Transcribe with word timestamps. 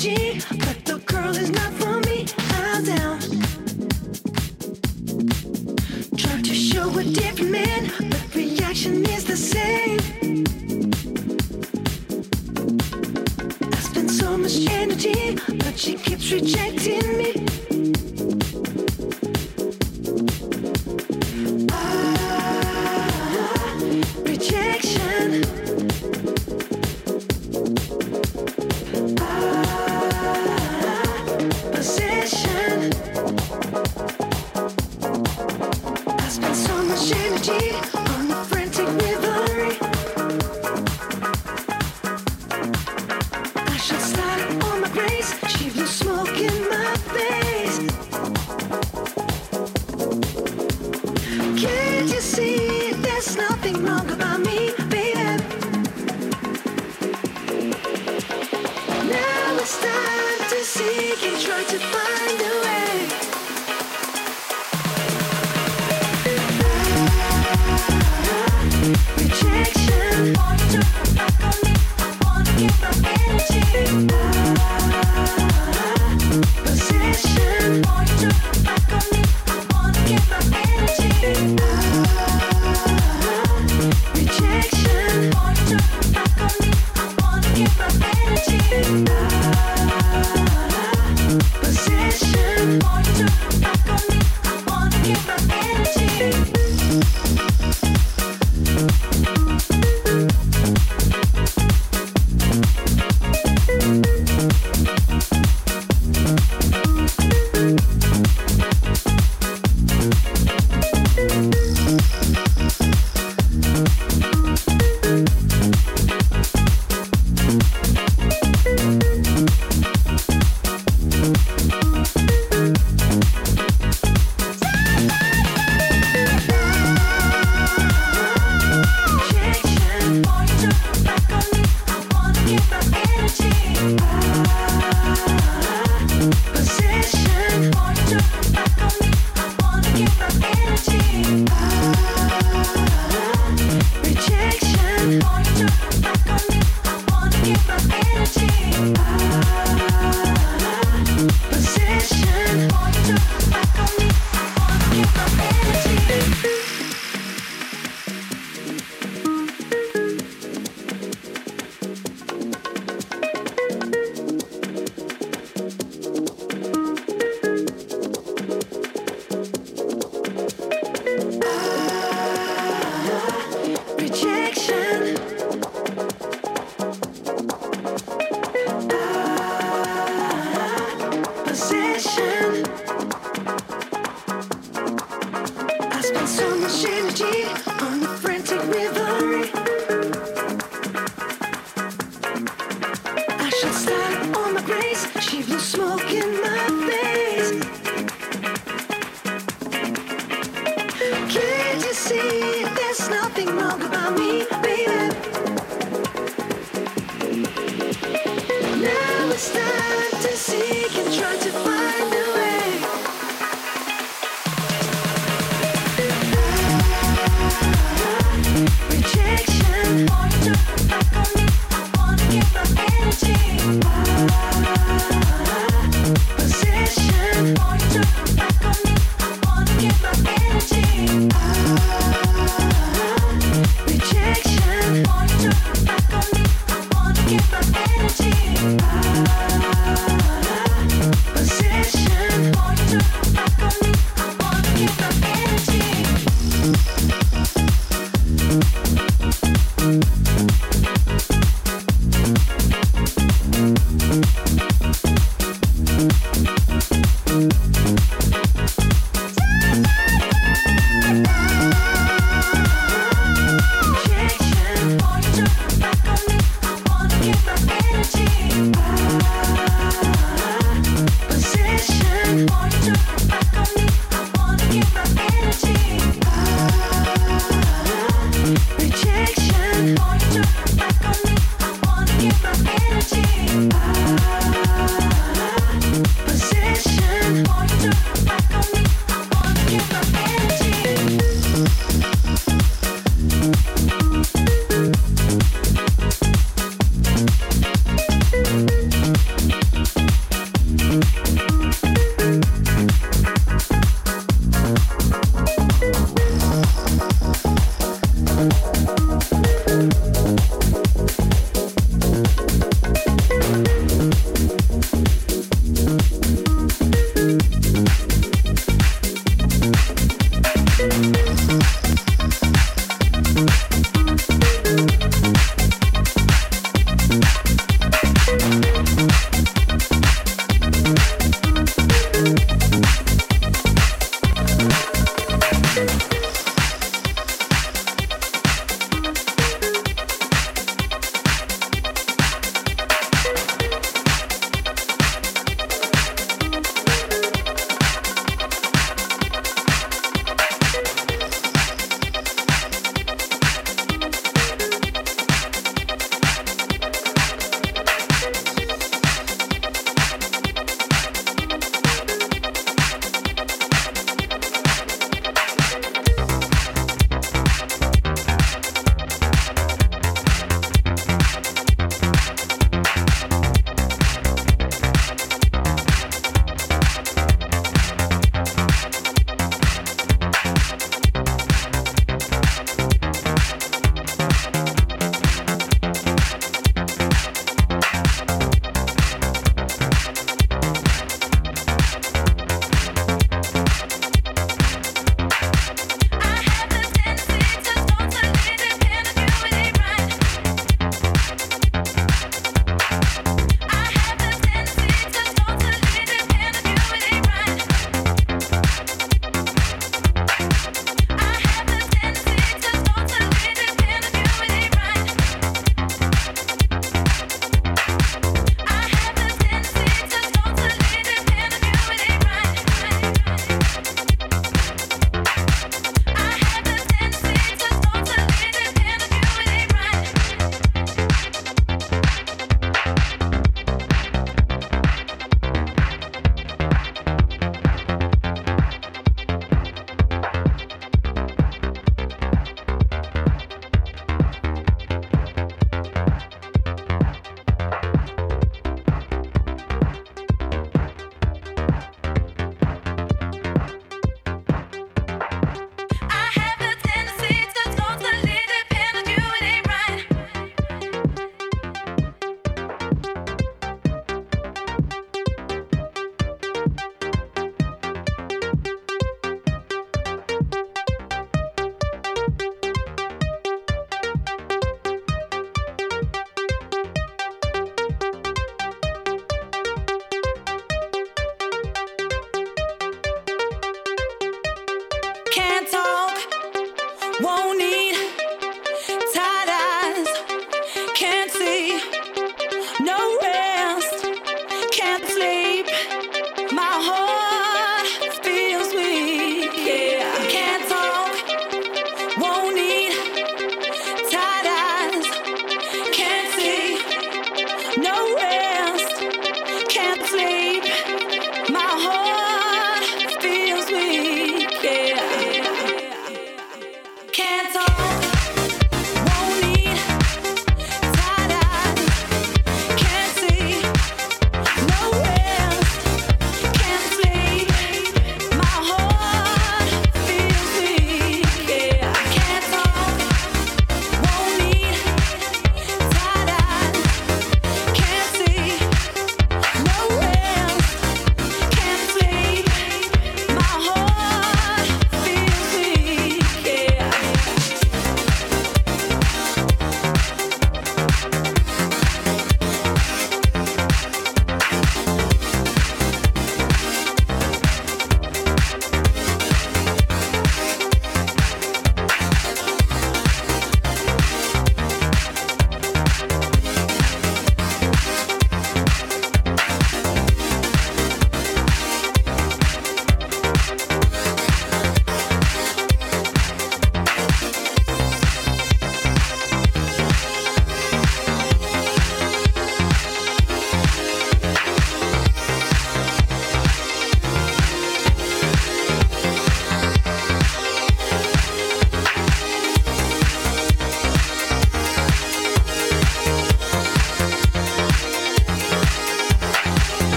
But 0.00 0.86
the 0.86 0.98
girl 1.04 1.36
is 1.36 1.50
not 1.50 1.72
for 1.74 2.00
me. 2.08 2.24
I'm 2.54 2.84
down. 2.84 3.20
Try 6.16 6.40
to 6.40 6.54
show 6.54 6.88
a 6.98 7.04
different 7.04 7.50
man, 7.50 7.92
but 8.08 8.34
reaction 8.34 9.04
is 9.10 9.26
the 9.26 9.36
same. 9.36 9.98
I 13.70 13.76
spend 13.76 14.10
so 14.10 14.38
much 14.38 14.66
energy, 14.70 15.36
but 15.58 15.78
she 15.78 15.96
keeps 15.96 16.32
rejecting. 16.32 16.99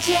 天。 0.00 0.20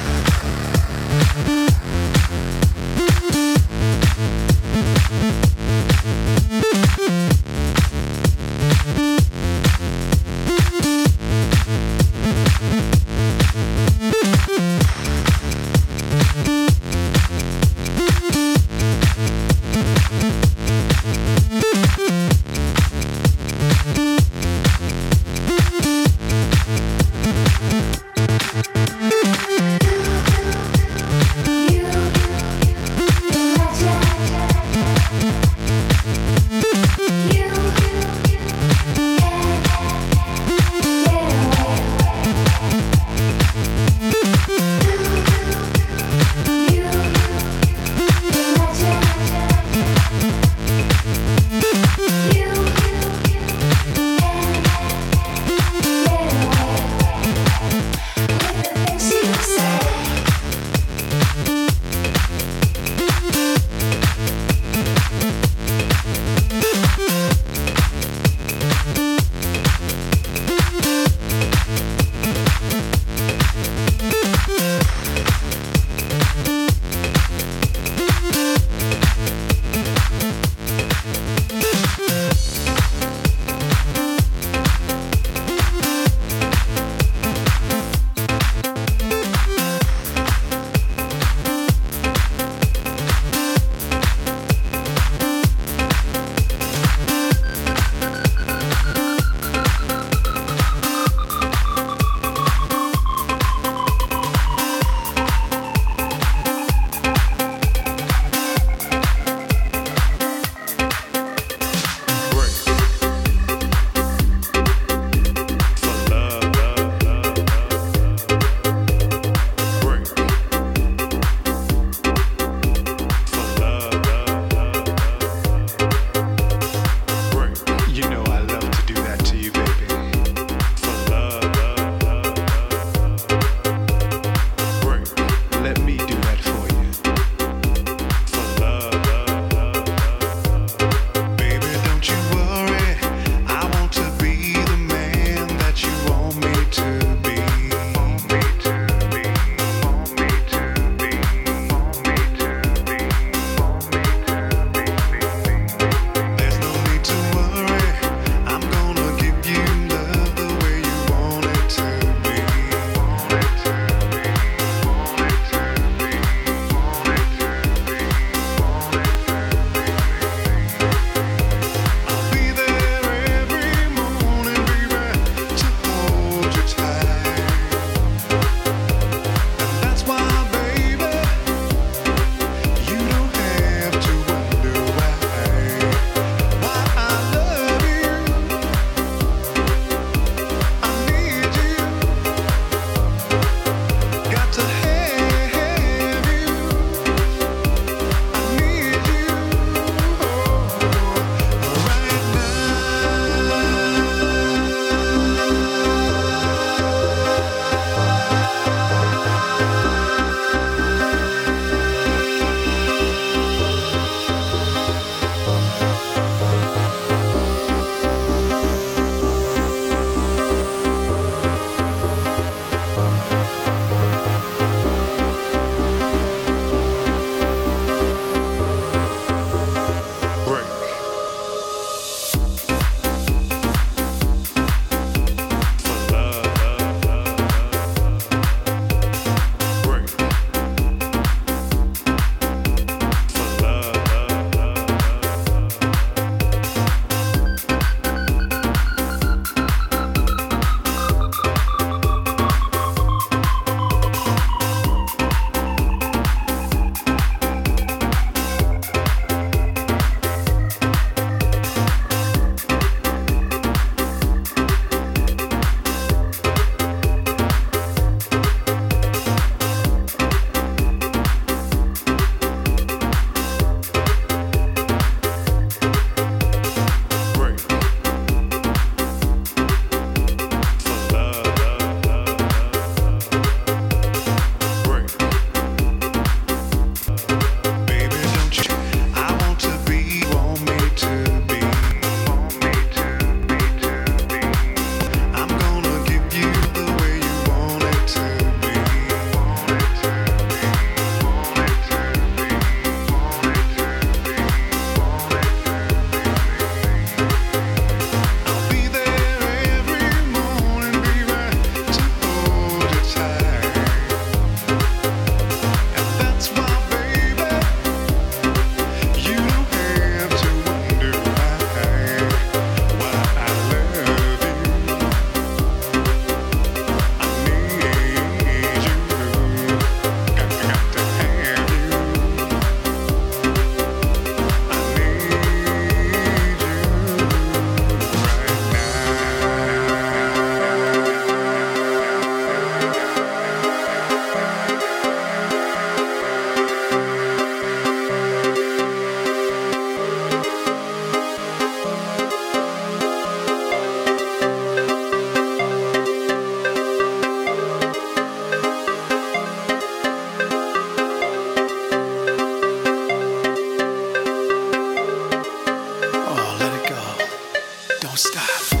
don't 368.11 368.17
stop. 368.19 368.80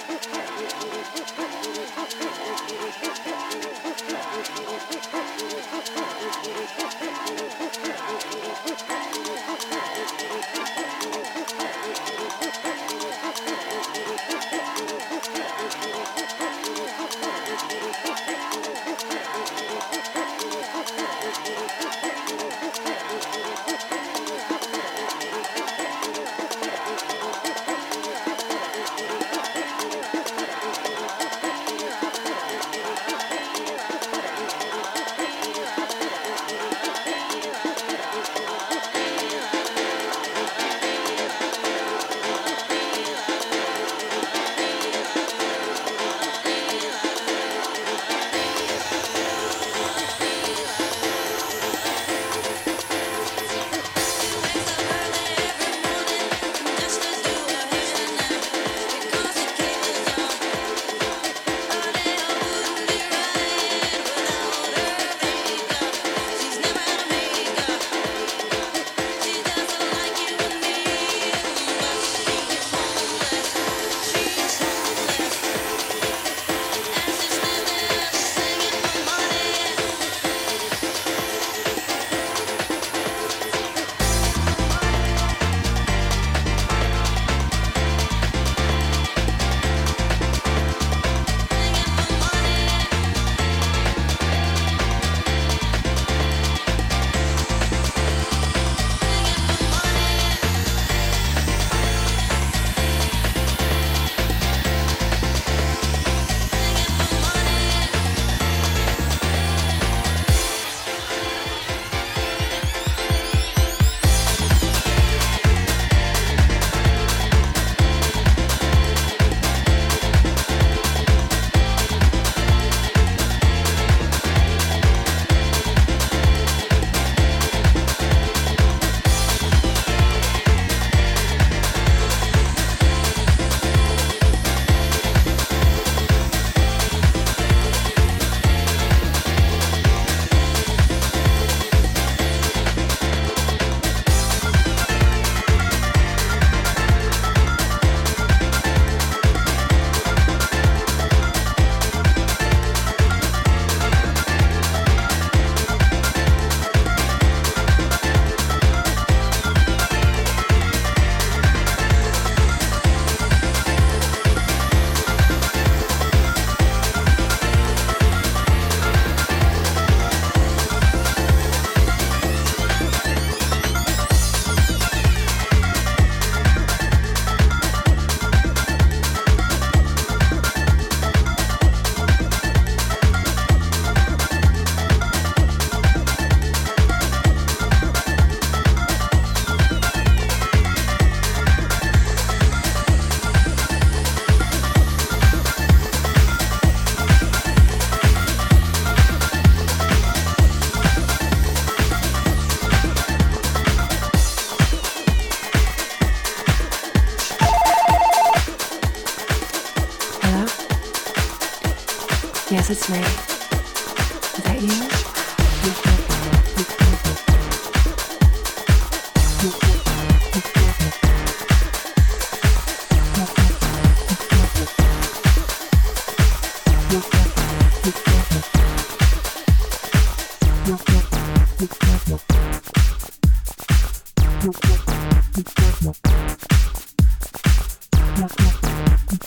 it's 212.71 212.89
me. 212.89 212.99
Is 212.99 214.43
that 214.43 214.61
you? 214.61 214.91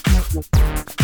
Try 0.05 0.41
to 0.43 1.04